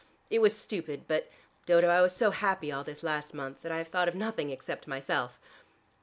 [0.31, 1.29] It was stupid, but,
[1.67, 4.49] Dodo, I was so happy all this last month, that I have thought of nothing
[4.49, 5.39] except myself."